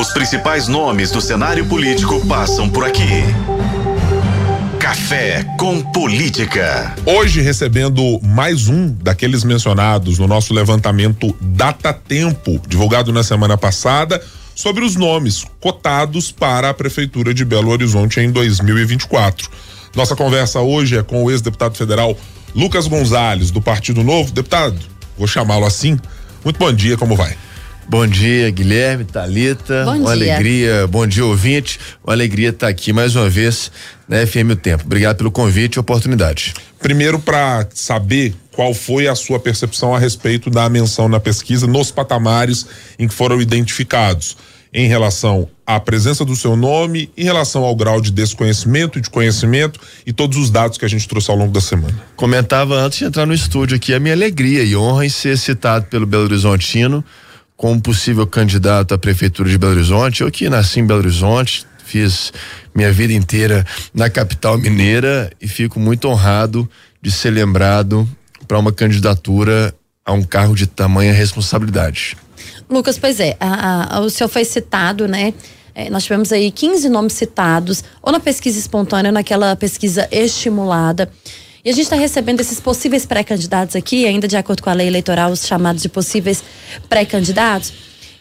[0.00, 3.22] Os principais nomes do cenário político passam por aqui.
[4.78, 6.94] Café com Política.
[7.04, 14.18] Hoje recebendo mais um daqueles mencionados no nosso levantamento Data Tempo, divulgado na semana passada,
[14.54, 19.50] sobre os nomes cotados para a Prefeitura de Belo Horizonte em 2024.
[19.94, 22.16] Nossa conversa hoje é com o ex-deputado federal
[22.54, 24.32] Lucas Gonzalez, do Partido Novo.
[24.32, 24.78] Deputado,
[25.18, 26.00] vou chamá-lo assim.
[26.42, 27.36] Muito bom dia, como vai?
[27.90, 29.82] Bom dia, Guilherme, Talita.
[29.84, 30.32] Bom uma dia.
[30.32, 31.80] alegria, bom dia, ouvinte.
[32.04, 33.72] Uma alegria estar aqui mais uma vez
[34.08, 34.84] na FM O Tempo.
[34.86, 36.54] Obrigado pelo convite e oportunidade.
[36.78, 41.90] Primeiro, para saber qual foi a sua percepção a respeito da menção na pesquisa nos
[41.90, 42.64] patamares
[42.96, 44.36] em que foram identificados,
[44.72, 49.10] em relação à presença do seu nome, em relação ao grau de desconhecimento e de
[49.10, 52.00] conhecimento e todos os dados que a gente trouxe ao longo da semana.
[52.14, 55.86] Comentava antes de entrar no estúdio aqui a minha alegria e honra em ser citado
[55.86, 57.04] pelo Belo Horizontino
[57.60, 60.22] como possível candidato à prefeitura de Belo Horizonte.
[60.22, 62.32] Eu que nasci em Belo Horizonte, fiz
[62.74, 66.66] minha vida inteira na capital mineira e fico muito honrado
[67.02, 68.08] de ser lembrado
[68.48, 69.74] para uma candidatura
[70.06, 72.16] a um cargo de tamanha responsabilidade.
[72.66, 75.34] Lucas, pois é, a, a, o senhor foi citado, né?
[75.74, 81.10] É, nós tivemos aí 15 nomes citados, ou na pesquisa espontânea, ou naquela pesquisa estimulada.
[81.64, 84.86] E a gente está recebendo esses possíveis pré-candidatos aqui, ainda de acordo com a lei
[84.86, 86.42] eleitoral, os chamados de possíveis
[86.88, 87.72] pré-candidatos.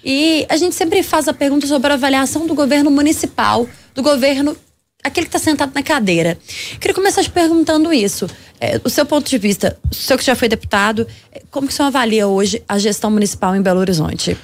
[0.03, 4.55] E a gente sempre faz a pergunta sobre a avaliação do governo municipal, do governo,
[5.03, 6.37] aquele que está sentado na cadeira.
[6.79, 8.27] Queria começar te perguntando isso.
[8.59, 11.73] É, o seu ponto de vista, o senhor que já foi deputado, é, como que
[11.73, 14.37] o senhor avalia hoje a gestão municipal em Belo Horizonte?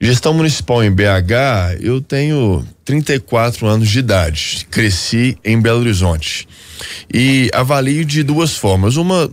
[0.00, 4.64] Gestão municipal em BH, eu tenho 34 anos de idade.
[4.70, 6.46] Cresci em Belo Horizonte.
[7.12, 8.94] E avalio de duas formas.
[8.94, 9.28] Uma,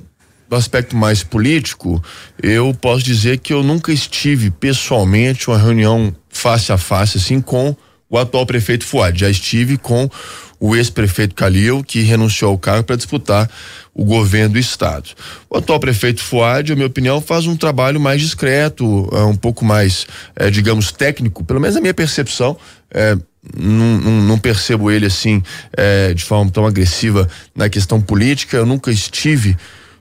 [0.49, 2.03] do aspecto mais político,
[2.41, 7.75] eu posso dizer que eu nunca estive pessoalmente uma reunião face a face assim com
[8.15, 9.19] o atual prefeito Fuad.
[9.19, 10.09] Já estive com
[10.59, 13.49] o ex-prefeito Calil, que renunciou ao cargo para disputar
[13.93, 15.09] o governo do estado.
[15.49, 19.65] O atual prefeito Fuad, na minha opinião, faz um trabalho mais discreto, é, um pouco
[19.65, 22.57] mais, é, digamos, técnico, pelo menos a minha percepção.
[22.89, 23.17] É,
[23.55, 25.43] não, não, não, percebo ele assim
[26.15, 28.57] de forma tão agressiva na questão política.
[28.57, 29.55] Eu nunca estive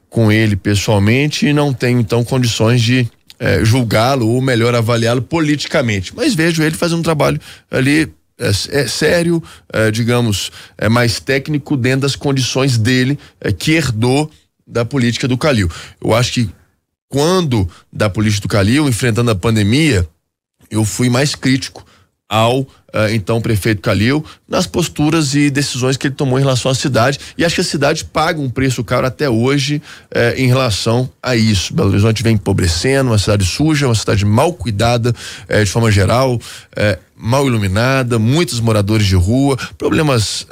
[0.09, 3.07] com ele pessoalmente e não tenho então condições de
[3.39, 6.15] é, julgá-lo ou melhor avaliá-lo politicamente.
[6.15, 7.41] Mas vejo ele fazendo um trabalho
[7.71, 13.73] ali é, é sério, é, digamos, é mais técnico dentro das condições dele é, que
[13.73, 14.31] herdou
[14.67, 15.71] da política do Calil.
[16.03, 16.51] Eu acho que
[17.09, 20.09] quando da política do Calil, enfrentando a pandemia,
[20.71, 21.87] eu fui mais crítico
[22.35, 22.67] ao uh,
[23.13, 27.45] então prefeito Calil nas posturas e decisões que ele tomou em relação à cidade e
[27.45, 29.81] acho que a cidade paga um preço caro até hoje
[30.11, 31.73] uh, em relação a isso.
[31.73, 35.11] Belo Horizonte vem empobrecendo, uma cidade suja, uma cidade mal cuidada
[35.49, 36.41] uh, de forma geral,
[37.25, 40.47] mal iluminada, muitos moradores de rua, problemas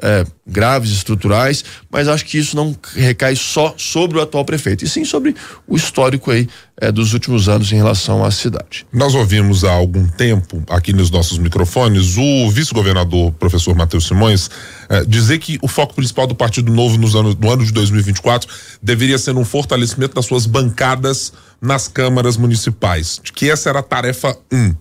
[0.46, 5.04] graves estruturais, mas acho que isso não recai só sobre o atual prefeito, e sim
[5.04, 5.34] sobre
[5.66, 6.48] o histórico aí
[6.92, 8.86] dos últimos anos em relação à cidade.
[8.92, 14.50] Nós ouvimos há algum tempo aqui nos nossos microfones o vice-governador professor Matheus Simões
[14.88, 18.48] eh, dizer que o foco principal do Partido Novo nos anos, no ano de 2024
[18.82, 23.82] deveria ser um fortalecimento das suas bancadas nas câmaras municipais, de que essa era a
[23.82, 24.74] tarefa um.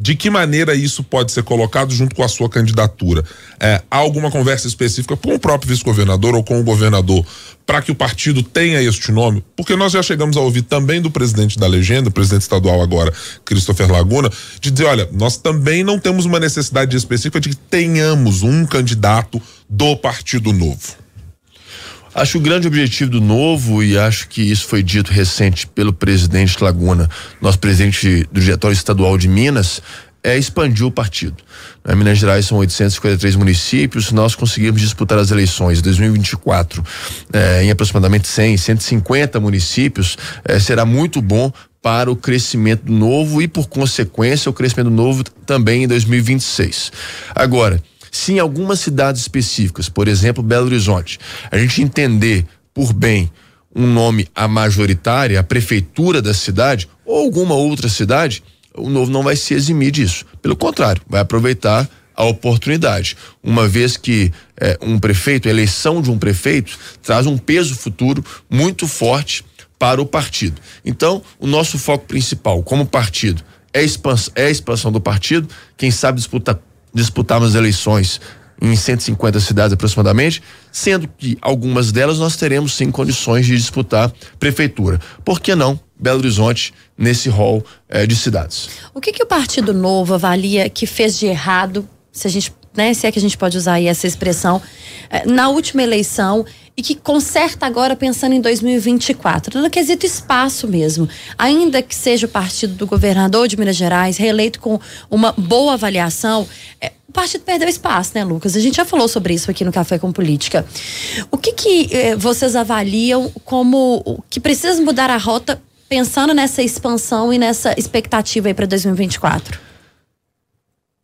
[0.00, 3.24] De que maneira isso pode ser colocado junto com a sua candidatura?
[3.58, 7.26] É, há alguma conversa específica com o próprio vice-governador ou com o governador
[7.66, 9.44] para que o partido tenha este nome?
[9.56, 13.12] Porque nós já chegamos a ouvir também do presidente da legenda, presidente estadual agora,
[13.44, 18.44] Christopher Laguna, de dizer: olha, nós também não temos uma necessidade específica de que tenhamos
[18.44, 21.07] um candidato do Partido Novo.
[22.14, 26.62] Acho o grande objetivo do novo, e acho que isso foi dito recente pelo presidente
[26.62, 27.08] Laguna,
[27.40, 29.82] nosso presidente do Diretório Estadual de Minas,
[30.22, 31.36] é expandir o partido.
[31.84, 34.06] Na Minas Gerais são 853 municípios.
[34.06, 36.84] Se nós conseguirmos disputar as eleições de 2024
[37.32, 43.46] eh, em aproximadamente 100, 150 municípios, eh, será muito bom para o crescimento novo e,
[43.46, 46.90] por consequência, o crescimento novo também em 2026.
[47.34, 51.18] Agora, se em algumas cidades específicas, por exemplo, Belo Horizonte,
[51.50, 53.30] a gente entender por bem
[53.74, 58.42] um nome a majoritária, a prefeitura da cidade ou alguma outra cidade,
[58.74, 60.24] o novo não vai se eximir disso.
[60.40, 63.16] Pelo contrário, vai aproveitar a oportunidade.
[63.42, 68.24] Uma vez que eh, um prefeito, a eleição de um prefeito, traz um peso futuro
[68.50, 69.44] muito forte
[69.78, 70.60] para o partido.
[70.84, 75.48] Então, o nosso foco principal como partido é a expansão, é a expansão do partido,
[75.76, 76.58] quem sabe disputar
[76.94, 78.20] disputarmos eleições
[78.60, 80.42] em 150 cidades aproximadamente,
[80.72, 85.00] sendo que algumas delas nós teremos sim condições de disputar prefeitura.
[85.24, 88.68] Por que não Belo Horizonte nesse rol eh, de cidades?
[88.92, 92.92] O que, que o Partido Novo avalia que fez de errado, se a gente, né,
[92.94, 94.60] se é que a gente pode usar aí essa expressão,
[95.10, 96.44] eh, na última eleição
[96.78, 101.08] e que conserta agora pensando em 2024, no quesito espaço mesmo.
[101.36, 104.78] Ainda que seja o partido do governador de Minas Gerais, reeleito com
[105.10, 106.46] uma boa avaliação,
[106.80, 108.54] é, o partido perdeu espaço, né, Lucas?
[108.54, 110.64] A gente já falou sobre isso aqui no Café com Política.
[111.32, 117.32] O que que eh, vocês avaliam como que precisa mudar a rota pensando nessa expansão
[117.32, 119.67] e nessa expectativa aí para 2024?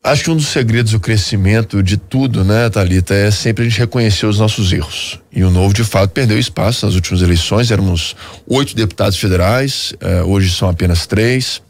[0.06, 3.78] Acho que um dos segredos do crescimento de tudo, né, Talita, é sempre a gente
[3.78, 5.18] reconhecer os nossos erros.
[5.32, 7.70] E o novo, de fato, perdeu espaço nas últimas eleições.
[7.70, 8.14] Éramos
[8.46, 11.62] oito deputados federais, eh, hoje são apenas três,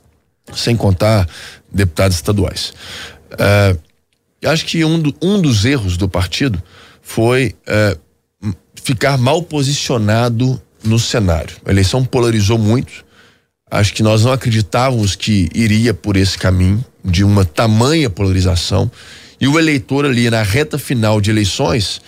[0.52, 1.28] sem contar
[1.72, 2.74] deputados estaduais.
[3.38, 3.76] Eh,
[4.46, 6.60] acho que um, do, um dos erros do partido
[7.00, 7.96] foi eh,
[8.82, 11.54] ficar mal posicionado no cenário.
[11.64, 13.04] A eleição polarizou muito.
[13.70, 18.90] Acho que nós não acreditávamos que iria por esse caminho de uma tamanha polarização
[19.40, 22.00] e o eleitor ali na reta final de eleições,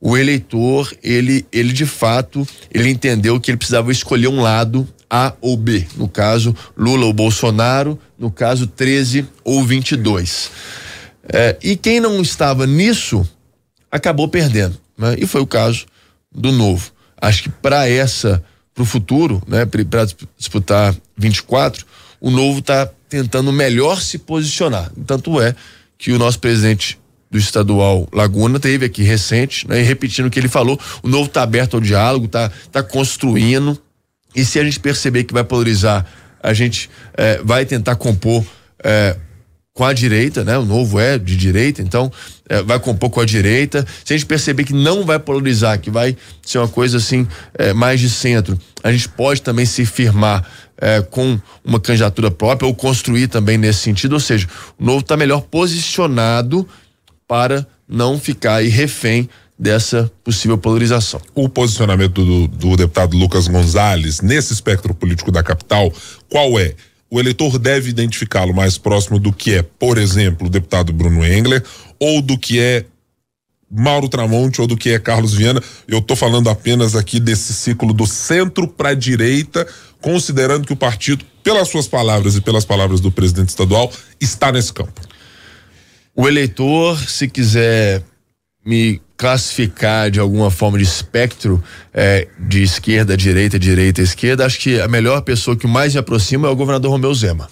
[0.00, 5.32] o eleitor, ele, ele de fato, ele entendeu que ele precisava escolher um lado A
[5.40, 5.86] ou B.
[5.96, 10.50] No caso, Lula ou Bolsonaro, no caso 13 ou 22.
[11.32, 13.26] É, e quem não estava nisso
[13.90, 15.14] acabou perdendo, né?
[15.18, 15.86] E foi o caso
[16.34, 16.90] do Novo.
[17.20, 18.42] Acho que para essa,
[18.74, 20.06] para o futuro, né, para
[20.36, 21.86] disputar 24,
[22.22, 24.90] o Novo está tentando melhor se posicionar.
[25.04, 25.54] Tanto é
[25.98, 26.96] que o nosso presidente
[27.28, 31.26] do estadual Laguna teve aqui recente, né, e repetindo o que ele falou, o novo
[31.26, 33.76] está aberto ao diálogo, está tá construindo.
[34.36, 36.06] E se a gente perceber que vai polarizar,
[36.42, 38.44] a gente eh, vai tentar compor
[38.84, 39.16] eh,
[39.74, 40.58] com a direita, né?
[40.58, 42.12] O novo é de direita, então
[42.48, 43.86] eh, vai compor com a direita.
[44.04, 47.26] Se a gente perceber que não vai polarizar, que vai ser uma coisa assim
[47.74, 50.46] mais de centro, a gente pode também se firmar
[50.82, 54.14] é, com uma candidatura própria ou construir também nesse sentido.
[54.14, 54.48] Ou seja,
[54.78, 56.68] o novo está melhor posicionado
[57.28, 61.20] para não ficar aí refém dessa possível polarização.
[61.36, 65.92] O posicionamento do, do deputado Lucas Gonzalez nesse espectro político da capital,
[66.28, 66.74] qual é?
[67.12, 71.62] O eleitor deve identificá-lo mais próximo do que é, por exemplo, o deputado Bruno Engler
[71.98, 72.86] ou do que é
[73.70, 75.62] Mauro Tramonte ou do que é Carlos Viana.
[75.86, 79.66] Eu estou falando apenas aqui desse ciclo do centro para a direita,
[80.00, 84.72] considerando que o partido, pelas suas palavras e pelas palavras do presidente estadual, está nesse
[84.72, 84.98] campo.
[86.16, 88.02] O eleitor, se quiser
[88.64, 91.62] me classificar de alguma forma de espectro
[91.92, 96.48] é, de esquerda, direita, direita, esquerda, acho que a melhor pessoa que mais me aproxima
[96.48, 97.48] é o governador Romeu Zema.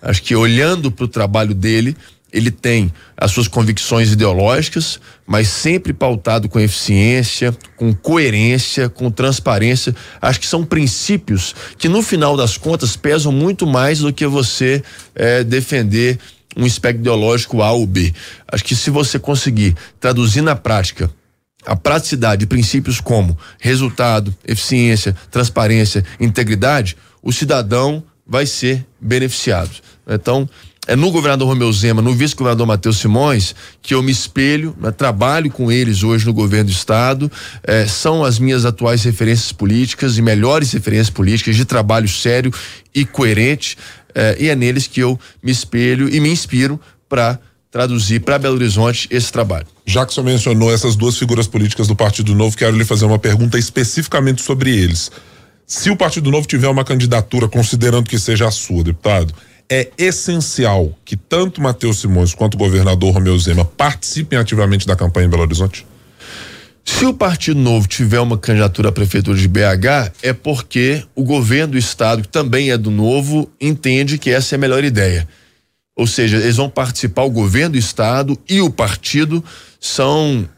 [0.00, 1.96] Acho que olhando para o trabalho dele,
[2.32, 9.94] ele tem as suas convicções ideológicas, mas sempre pautado com eficiência, com coerência, com transparência.
[10.20, 14.82] Acho que são princípios que, no final das contas, pesam muito mais do que você
[15.14, 16.18] eh, defender
[16.58, 18.12] um espectro ideológico A ou B.
[18.50, 21.08] Acho que se você conseguir traduzir na prática
[21.64, 29.70] a praticidade de princípios como resultado, eficiência, transparência, integridade, o cidadão vai ser beneficiado.
[30.06, 30.48] Então,
[30.88, 35.50] é no governador Romeu Zema, no vice-governador Matheus Simões, que eu me espelho, né, trabalho
[35.50, 37.30] com eles hoje no governo do estado,
[37.62, 42.50] é, são as minhas atuais referências políticas e melhores referências políticas de trabalho sério
[42.94, 43.76] e coerente,
[44.14, 47.38] é, e é neles que eu me espelho e me inspiro para
[47.70, 49.66] traduzir para Belo Horizonte esse trabalho.
[49.84, 53.18] Já que o mencionou essas duas figuras políticas do Partido Novo, quero lhe fazer uma
[53.18, 55.10] pergunta especificamente sobre eles.
[55.66, 59.34] Se o Partido Novo tiver uma candidatura, considerando que seja a sua, deputado,
[59.70, 65.26] é essencial que tanto Matheus Simões quanto o governador Romeu Zema participem ativamente da campanha
[65.26, 65.86] em Belo Horizonte?
[66.90, 71.72] Se o Partido Novo tiver uma candidatura à prefeitura de BH, é porque o governo
[71.72, 75.28] do estado, que também é do Novo, entende que essa é a melhor ideia.
[75.94, 79.44] Ou seja, eles vão participar, o governo do estado e o partido
[79.78, 80.48] são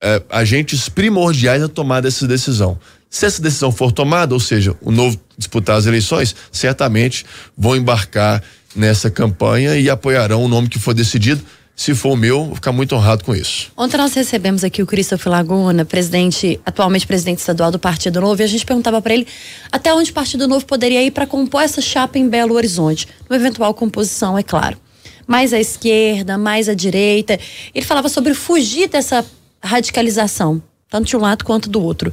[0.00, 2.78] é, agentes primordiais a tomar essa decisão.
[3.08, 7.24] Se essa decisão for tomada, ou seja, o Novo disputar as eleições, certamente
[7.56, 8.42] vão embarcar
[8.76, 11.42] nessa campanha e apoiarão o nome que for decidido.
[11.78, 13.70] Se for o meu, vou ficar muito honrado com isso.
[13.76, 18.44] Ontem nós recebemos aqui o Christopher Laguna, presidente, atualmente presidente estadual do Partido Novo, e
[18.44, 19.28] a gente perguntava para ele
[19.70, 23.36] até onde o Partido Novo poderia ir para compor essa chapa em Belo Horizonte, uma
[23.36, 24.76] eventual composição, é claro.
[25.24, 27.38] Mais à esquerda, mais à direita.
[27.72, 29.24] Ele falava sobre fugir dessa
[29.62, 32.12] radicalização, tanto de um lado quanto do outro.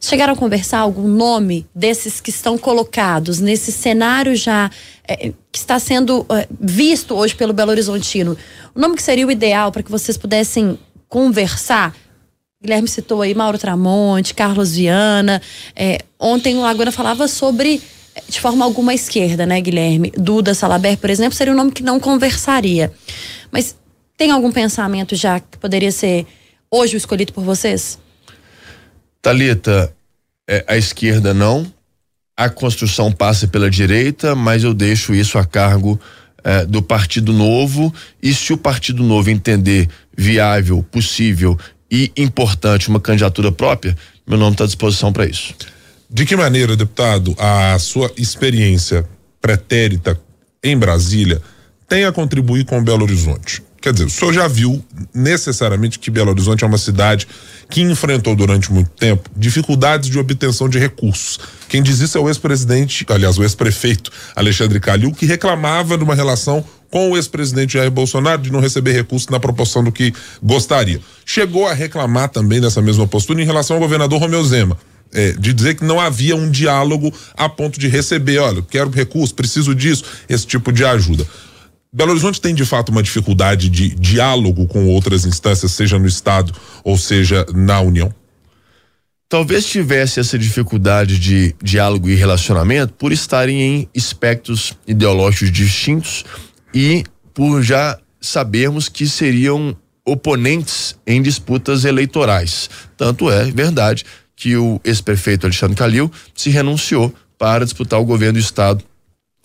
[0.00, 4.70] Chegaram a conversar algum nome desses que estão colocados nesse cenário já
[5.06, 8.36] é, que está sendo é, visto hoje pelo Belo Horizontino?
[8.74, 11.94] O nome que seria o ideal para que vocês pudessem conversar?
[12.60, 15.40] Guilherme citou aí Mauro Tramonte, Carlos Viana.
[15.76, 17.80] É, ontem o Laguna falava sobre,
[18.28, 20.12] de forma alguma, esquerda, né, Guilherme?
[20.16, 22.92] Duda Salaber, por exemplo, seria um nome que não conversaria.
[23.52, 23.76] Mas
[24.16, 26.26] tem algum pensamento já que poderia ser
[26.68, 27.98] hoje o escolhido por vocês?
[29.20, 29.92] Talita,
[30.48, 31.70] é, a esquerda não.
[32.36, 36.00] A construção passa pela direita, mas eu deixo isso a cargo
[36.44, 37.92] é, do Partido Novo.
[38.22, 41.58] E se o Partido Novo entender viável, possível
[41.90, 43.96] e importante uma candidatura própria,
[44.26, 45.54] meu nome está à disposição para isso.
[46.10, 49.04] De que maneira, deputado, a sua experiência
[49.40, 50.18] pretérita
[50.62, 51.42] em Brasília
[51.88, 53.62] tem a contribuir com Belo Horizonte?
[53.80, 57.28] Quer dizer, o senhor já viu necessariamente que Belo Horizonte é uma cidade
[57.70, 61.38] que enfrentou durante muito tempo dificuldades de obtenção de recursos.
[61.68, 66.14] Quem diz isso é o ex-presidente, aliás, o ex-prefeito Alexandre Calil, que reclamava de uma
[66.14, 71.00] relação com o ex-presidente Jair Bolsonaro de não receber recursos na proporção do que gostaria.
[71.24, 74.76] Chegou a reclamar também dessa mesma postura em relação ao governador Romeu Zema.
[75.10, 79.34] É, de dizer que não havia um diálogo a ponto de receber, olha, quero recurso,
[79.34, 81.26] preciso disso, esse tipo de ajuda.
[81.92, 86.52] Belo Horizonte tem de fato uma dificuldade de diálogo com outras instâncias, seja no Estado
[86.84, 88.12] ou seja na União?
[89.28, 96.24] Talvez tivesse essa dificuldade de diálogo e relacionamento por estarem em espectros ideológicos distintos
[96.74, 97.04] e
[97.34, 102.70] por já sabermos que seriam oponentes em disputas eleitorais.
[102.96, 104.04] Tanto é verdade
[104.34, 108.82] que o ex-prefeito Alexandre Calil se renunciou para disputar o governo do estado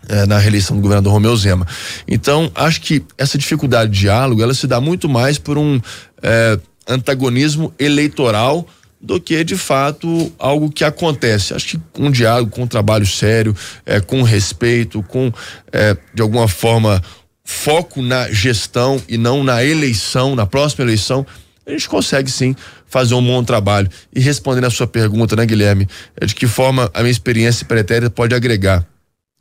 [0.08, 1.68] eh, na reeleição do governador Romeu Zema.
[2.08, 5.80] Então, acho que essa dificuldade de diálogo, ela se dá muito mais por um
[6.22, 8.68] eh, antagonismo eleitoral
[9.04, 11.54] do que de fato algo que acontece.
[11.54, 13.54] Acho que um diálogo, com um trabalho sério,
[13.86, 15.32] é, com respeito, com
[15.72, 17.04] é, de alguma forma
[17.44, 21.26] foco na gestão e não na eleição, na próxima eleição,
[21.68, 22.56] a gente consegue sim
[22.88, 23.90] fazer um bom trabalho.
[24.14, 28.10] E respondendo a sua pergunta, né, Guilherme, é de que forma a minha experiência pretérita
[28.10, 28.86] pode agregar.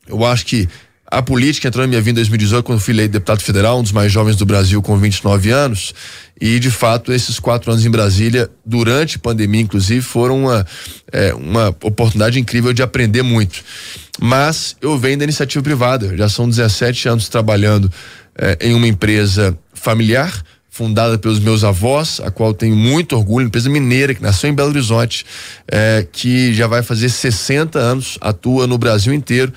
[0.06, 0.68] Eu acho que
[1.12, 3.92] a política entrou na minha vida em 2018, quando fui eleito deputado federal, um dos
[3.92, 5.92] mais jovens do Brasil, com 29 anos.
[6.40, 10.66] E, de fato, esses quatro anos em Brasília, durante a pandemia, inclusive, foram uma,
[11.12, 13.62] é, uma oportunidade incrível de aprender muito.
[14.18, 17.92] Mas eu venho da iniciativa privada, já são 17 anos trabalhando
[18.34, 23.68] é, em uma empresa familiar, fundada pelos meus avós, a qual tenho muito orgulho, empresa
[23.68, 25.26] mineira que nasceu em Belo Horizonte,
[25.68, 29.52] é, que já vai fazer 60 anos, atua no Brasil inteiro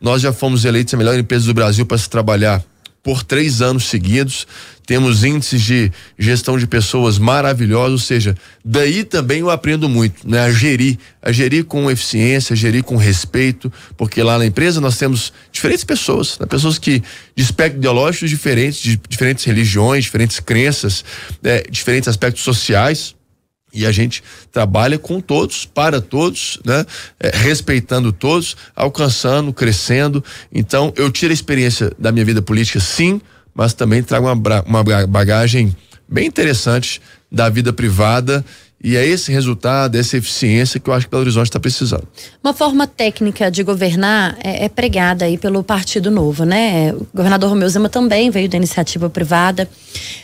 [0.00, 2.64] nós já fomos eleitos a melhor empresa do Brasil para se trabalhar
[3.02, 4.46] por três anos seguidos.
[4.86, 10.40] Temos índices de gestão de pessoas maravilhosos, ou seja, daí também eu aprendo muito, né?
[10.40, 14.98] A gerir, a gerir com eficiência, a gerir com respeito, porque lá na empresa nós
[14.98, 16.46] temos diferentes pessoas, né?
[16.46, 17.02] pessoas que
[17.36, 21.04] de espectros ideológicos diferentes, de diferentes religiões, diferentes crenças,
[21.40, 21.62] né?
[21.70, 23.14] diferentes aspectos sociais.
[23.72, 26.84] E a gente trabalha com todos, para todos, né?
[27.18, 30.24] É, respeitando todos, alcançando, crescendo.
[30.52, 33.20] Então, eu tiro a experiência da minha vida política, sim,
[33.54, 35.74] mas também trago uma, uma bagagem
[36.08, 37.00] bem interessante
[37.30, 38.44] da vida privada
[38.82, 42.08] e é esse resultado, essa eficiência que eu acho que Belo Horizonte está precisando.
[42.42, 46.94] Uma forma técnica de governar é, é, pregada aí pelo Partido Novo, né?
[46.94, 49.68] O governador Romeu Zema também veio da iniciativa privada,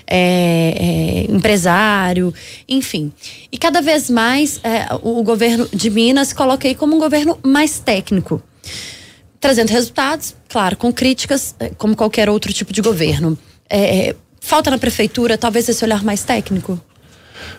[0.07, 2.33] é, é, empresário,
[2.67, 3.13] enfim.
[3.53, 8.43] E cada vez mais é, o governo de Minas coloquei como um governo mais técnico.
[9.39, 13.37] Trazendo resultados, claro, com críticas, é, como qualquer outro tipo de governo.
[13.69, 16.81] É, falta na prefeitura talvez esse olhar mais técnico?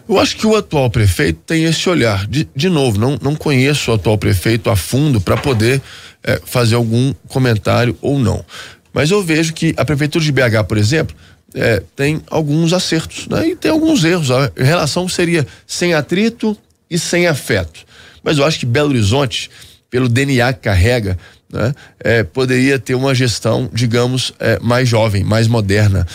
[0.07, 2.25] Eu acho que o atual prefeito tem esse olhar.
[2.27, 5.81] De, de novo, não, não conheço o atual prefeito a fundo para poder
[6.23, 8.43] é, fazer algum comentário ou não.
[8.93, 11.15] Mas eu vejo que a prefeitura de BH, por exemplo,
[11.53, 13.49] é, tem alguns acertos né?
[13.49, 14.31] e tem alguns erros.
[14.31, 16.57] A relação seria sem atrito
[16.89, 17.85] e sem afeto.
[18.23, 19.49] Mas eu acho que Belo Horizonte,
[19.89, 21.17] pelo DNA que carrega,
[21.49, 26.05] né, é, poderia ter uma gestão, digamos, mais jovem, mais moderna.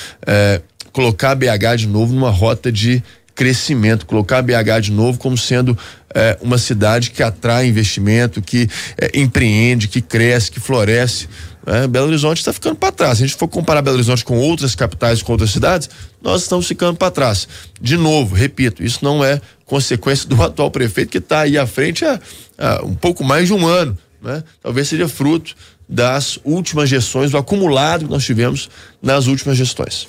[0.92, 3.02] Colocar BH de novo numa rota de
[3.34, 5.76] crescimento, colocar BH de novo como sendo
[6.14, 11.28] é, uma cidade que atrai investimento, que é, empreende, que cresce, que floresce.
[11.66, 11.86] Né?
[11.86, 13.18] Belo Horizonte está ficando para trás.
[13.18, 15.88] Se a gente for comparar Belo Horizonte com outras capitais, com outras cidades,
[16.20, 17.48] nós estamos ficando para trás.
[17.80, 22.04] De novo, repito, isso não é consequência do atual prefeito que está aí à frente
[22.04, 22.20] há,
[22.58, 23.96] há, um pouco mais de um ano.
[24.20, 24.42] Né?
[24.62, 25.54] Talvez seja fruto
[25.88, 28.70] das últimas gestões, do acumulado que nós tivemos
[29.02, 30.06] nas últimas gestões.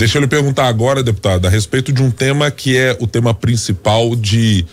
[0.00, 3.34] Deixa eu lhe perguntar agora, deputado, a respeito de um tema que é o tema
[3.34, 4.64] principal de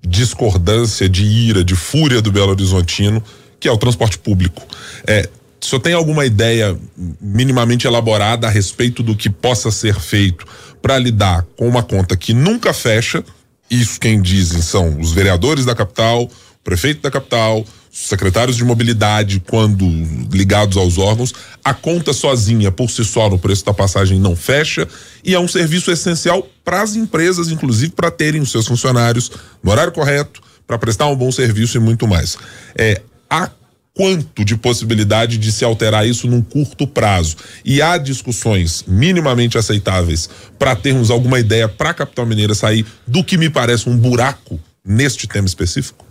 [0.00, 3.20] discordância, de ira, de fúria do Belo Horizontino,
[3.58, 4.64] que é o transporte público.
[5.04, 5.28] É,
[5.60, 6.78] o senhor tem alguma ideia
[7.20, 10.46] minimamente elaborada a respeito do que possa ser feito
[10.80, 13.24] para lidar com uma conta que nunca fecha?
[13.68, 16.30] Isso quem dizem são os vereadores da capital, o
[16.62, 19.86] prefeito da capital, secretários de mobilidade, quando
[20.32, 24.86] ligados aos órgãos, a conta sozinha, por si só, no preço da passagem não fecha
[25.24, 29.30] e é um serviço essencial para as empresas, inclusive para terem os seus funcionários
[29.62, 32.36] no horário correto, para prestar um bom serviço e muito mais.
[32.76, 33.50] É, há
[33.94, 37.36] quanto de possibilidade de se alterar isso num curto prazo?
[37.64, 43.24] E há discussões minimamente aceitáveis para termos alguma ideia para a capital mineira sair do
[43.24, 46.07] que me parece um buraco neste tema específico?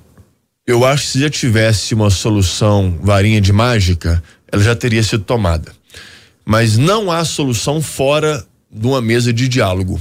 [0.67, 4.21] Eu acho que se já tivesse uma solução varinha de mágica,
[4.51, 5.71] ela já teria sido tomada.
[6.45, 9.97] Mas não há solução fora de uma mesa de diálogo.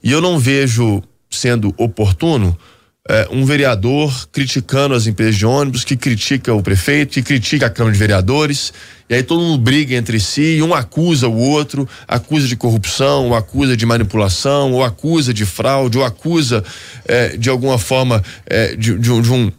[0.00, 2.56] E eu não vejo sendo oportuno
[3.08, 7.70] é, um vereador criticando as empresas de ônibus, que critica o prefeito, que critica a
[7.70, 8.72] Câmara de Vereadores,
[9.10, 13.26] e aí todo mundo briga entre si, e um acusa o outro, acusa de corrupção,
[13.26, 16.62] ou acusa de manipulação, ou acusa de fraude, ou acusa
[17.04, 19.52] é, de alguma forma é, de, de, de um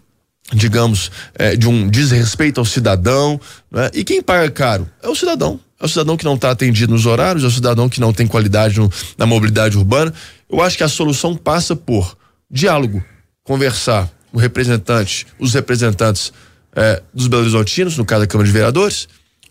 [0.54, 3.40] digamos, é, de um desrespeito ao cidadão.
[3.72, 3.90] Né?
[3.94, 5.60] E quem paga caro é o cidadão.
[5.80, 8.28] É o cidadão que não está atendido nos horários, é o cidadão que não tem
[8.28, 10.14] qualidade no, na mobilidade urbana.
[10.50, 12.18] Eu acho que a solução passa por
[12.50, 13.04] diálogo,
[13.44, 16.32] conversar o representante, os representantes
[16.76, 19.08] é, dos Belo Horizontinos, no caso da Câmara de Vereadores,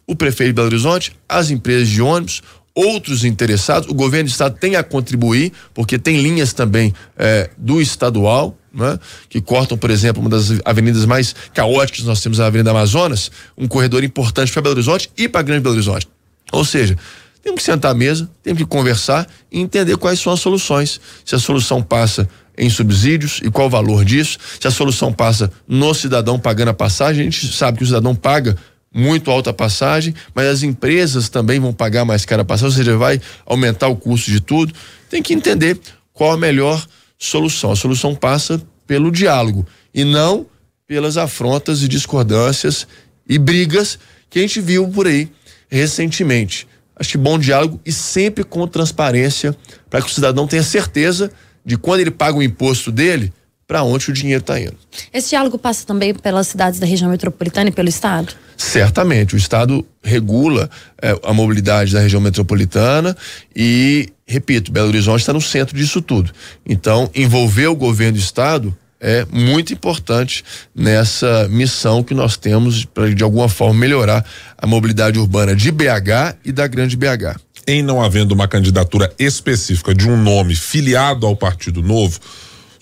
[0.07, 2.43] o prefeito de Belo Horizonte, as empresas de ônibus,
[2.75, 3.89] outros interessados.
[3.89, 8.99] O governo do estado tem a contribuir, porque tem linhas também é, do estadual, né,
[9.29, 13.69] que cortam, por exemplo, uma das avenidas mais caóticas nós temos, a Avenida Amazonas, um
[13.69, 16.09] corredor importante para Belo Horizonte e para Grande Belo Horizonte.
[16.53, 16.97] Ou seja,
[17.43, 21.01] temos que sentar à mesa, temos que conversar e entender quais são as soluções.
[21.25, 25.51] Se a solução passa em subsídios e qual o valor disso, se a solução passa
[25.69, 28.57] no cidadão pagando a passagem, a gente sabe que o cidadão paga
[28.95, 32.97] muito alta passagem, mas as empresas também vão pagar mais cara a passagem, ou seja,
[32.97, 34.73] vai aumentar o custo de tudo.
[35.11, 35.79] Tem que entender
[36.13, 36.83] qual a melhor
[37.19, 37.71] solução.
[37.71, 40.47] A solução passa pelo diálogo e não
[40.87, 42.87] pelas afrontas e discordâncias
[43.29, 45.31] e brigas que a gente viu por aí
[45.69, 46.69] recentemente.
[46.97, 49.57] Acho que bom diálogo e sempre com transparência
[49.91, 51.31] para que o cidadão tenha certeza
[51.65, 53.33] de quando ele paga o imposto dele,
[53.75, 54.77] para onde o dinheiro está indo.
[55.13, 58.33] Esse diálogo passa também pelas cidades da região metropolitana e pelo Estado?
[58.57, 59.35] Certamente.
[59.35, 60.71] O Estado regula
[61.03, 63.17] eh, a mobilidade da região metropolitana
[63.55, 66.31] e, repito, Belo Horizonte está no centro disso tudo.
[66.65, 73.13] Então, envolver o governo do Estado é muito importante nessa missão que nós temos para,
[73.13, 74.25] de alguma forma, melhorar
[74.57, 77.41] a mobilidade urbana de BH e da Grande BH.
[77.67, 82.21] Em não havendo uma candidatura específica de um nome filiado ao Partido Novo,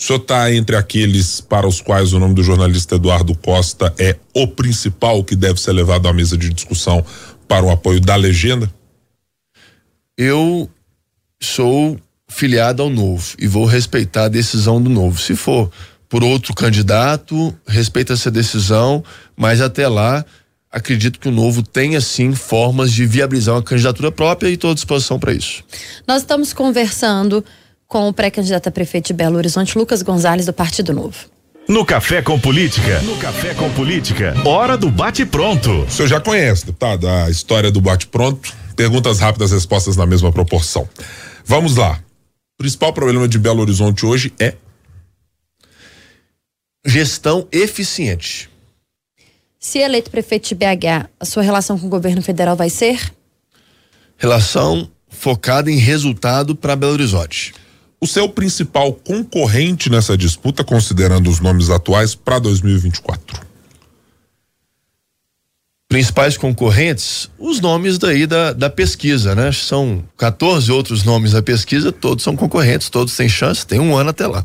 [0.02, 4.16] o senhor está entre aqueles para os quais o nome do jornalista Eduardo Costa é
[4.34, 7.04] o principal que deve ser levado à mesa de discussão
[7.46, 8.68] para o apoio da legenda?
[10.18, 10.68] Eu
[11.40, 11.96] sou
[12.28, 15.20] filiado ao Novo e vou respeitar a decisão do Novo.
[15.20, 15.70] Se for
[16.08, 19.04] por outro candidato, respeita essa decisão,
[19.36, 20.24] mas até lá
[20.68, 24.74] acredito que o Novo tenha sim formas de viabilizar uma candidatura própria e estou à
[24.74, 25.62] disposição para isso.
[26.08, 27.44] Nós estamos conversando
[27.92, 31.26] com o pré-candidato a prefeito de Belo Horizonte, Lucas Gonzalez, do Partido Novo.
[31.68, 33.02] No Café com Política.
[33.02, 34.34] No Café com Política.
[34.46, 35.82] Hora do bate-pronto.
[35.82, 38.50] O senhor já conhece, deputado, a história do bate-pronto.
[38.74, 40.88] Perguntas rápidas, respostas na mesma proporção.
[41.44, 42.00] Vamos lá.
[42.54, 44.54] O principal problema de Belo Horizonte hoje é
[46.86, 48.48] gestão eficiente.
[49.60, 53.12] Se eleito prefeito de BH, a sua relação com o governo federal vai ser?
[54.16, 57.52] Relação focada em resultado para Belo Horizonte
[58.02, 63.40] o seu principal concorrente nessa disputa, considerando os nomes atuais, para 2024?
[65.88, 69.52] Principais concorrentes, os nomes daí da, da pesquisa, né?
[69.52, 74.10] São 14 outros nomes da pesquisa, todos são concorrentes, todos têm chance, tem um ano
[74.10, 74.44] até lá.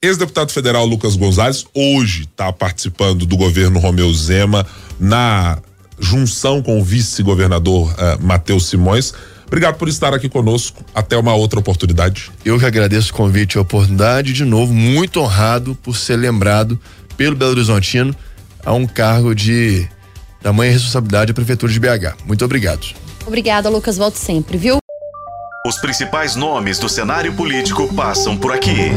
[0.00, 4.64] Ex-deputado federal Lucas Gonzalez hoje está participando do governo Romeu Zema
[4.98, 5.58] na
[5.98, 9.12] junção com o vice-governador uh, Matheus Simões.
[9.48, 10.84] Obrigado por estar aqui conosco.
[10.94, 12.30] Até uma outra oportunidade.
[12.44, 14.32] Eu que agradeço o convite e a oportunidade.
[14.32, 16.78] De novo, muito honrado por ser lembrado
[17.16, 18.14] pelo Belo Horizontino
[18.64, 19.88] a um cargo de
[20.42, 22.24] tamanha responsabilidade da Prefeitura de BH.
[22.26, 22.86] Muito obrigado.
[23.26, 23.96] Obrigada, Lucas.
[23.96, 24.78] Volto sempre, viu?
[25.66, 28.90] Os principais nomes do cenário político passam por aqui.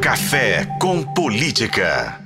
[0.00, 2.21] Café com Política.